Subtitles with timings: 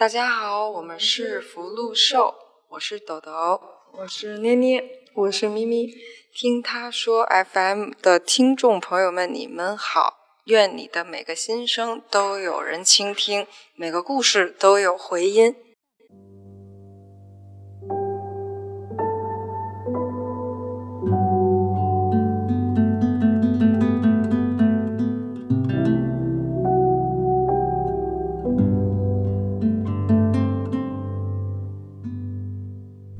[0.00, 2.34] 大家好，我们是福禄寿，
[2.70, 3.60] 我是豆豆，
[3.92, 5.92] 我是捏捏，我是咪咪。
[6.32, 10.16] 听他说 FM 的听众朋友们，你们好！
[10.44, 15.54] 愿你的每个心声都有人倾听，每个故事都有回音。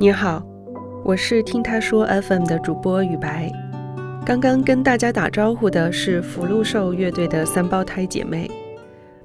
[0.00, 0.42] 你好，
[1.04, 3.52] 我是听他说 FM 的主播雨白。
[4.24, 8.50] 刚刚跟大家打招呼的是福禄寿乐队的三胞胎姐妹。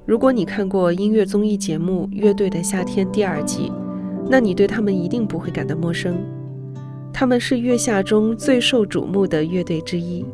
[0.06, 3.72] 如果你看过音乐综艺节目《乐队的夏天》第二季，
[4.30, 6.18] 那你对他们一定不会感到陌生。
[7.14, 10.26] 他们是月下中最受瞩目的乐队之一。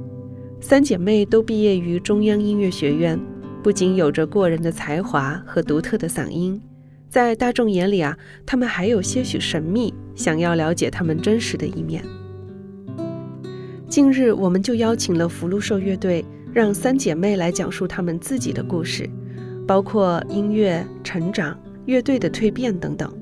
[0.59, 3.19] 三姐妹都毕业于中央音乐学院，
[3.61, 6.59] 不仅有着过人的才华和独特的嗓音。
[7.11, 12.01] 在大众眼里啊，他们还有些许神秘，想要了解他们真实的一面。
[13.89, 19.09] 近日，我们就邀请了福禄寿乐队，让三姐妹来讲述她们自己的故事，
[19.67, 23.13] 包括音乐、成长、乐队的蜕变等等。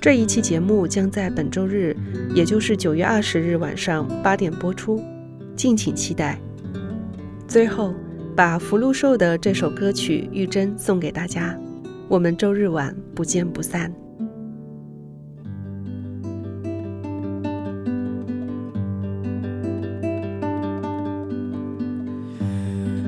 [0.00, 1.94] 这一期节目将在本周日，
[2.34, 5.04] 也就是九月二十日晚上八点播出，
[5.54, 6.40] 敬请期待。
[7.46, 7.92] 最后，
[8.34, 11.54] 把福禄寿的这首歌曲《玉珍》送给大家。
[12.08, 13.92] 我们周日晚不见不散。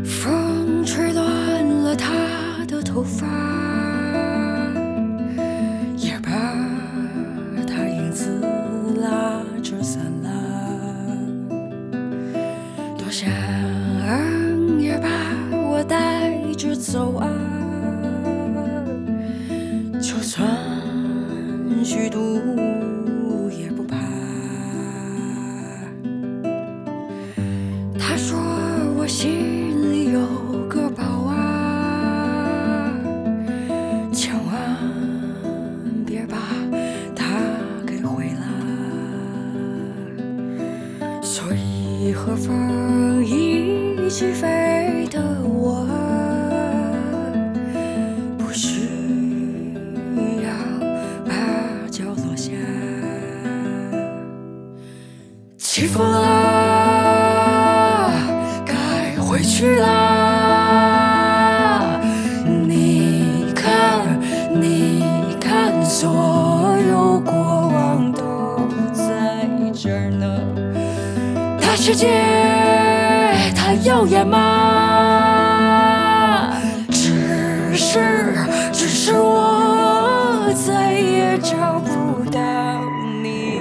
[0.04, 2.12] 风吹乱了他
[2.68, 3.26] 的头发，
[5.96, 6.30] 也把
[7.66, 8.28] 他影子
[9.00, 10.28] 拉着散了。
[12.98, 13.30] 多想
[14.78, 15.08] 也把
[15.56, 17.28] 我带着走啊。
[21.84, 22.40] 虚度
[23.50, 23.96] 也不怕。
[27.98, 28.38] 他说
[28.96, 30.20] 我心里有
[30.68, 32.92] 个宝啊，
[34.12, 34.76] 千万
[36.06, 36.36] 别把
[37.16, 37.24] 它
[37.86, 38.42] 给毁了。
[41.22, 46.09] 所以和风一起飞的我。
[59.60, 61.20] 去了。
[62.66, 64.00] 你看，
[64.58, 65.04] 你
[65.38, 68.56] 看，所有过往都
[68.90, 70.26] 在这儿呢。
[71.60, 72.08] 大世界，
[73.54, 74.40] 它耀眼吗？
[76.90, 78.32] 只是，
[78.72, 82.40] 只是我再也找不到
[83.22, 83.60] 你。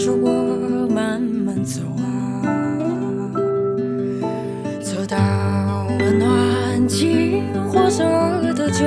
[0.00, 2.40] 着我慢慢走啊，
[4.80, 8.02] 走到温暖金黄色
[8.54, 8.86] 的旧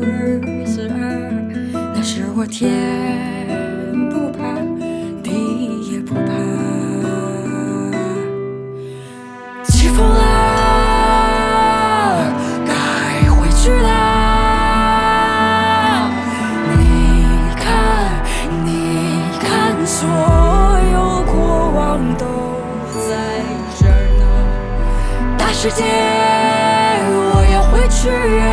[0.00, 0.94] 日子啊，
[1.92, 2.70] 那是我天。
[4.08, 4.55] 不怕
[28.06, 28.45] 要